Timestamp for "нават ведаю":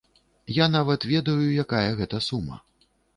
0.75-1.45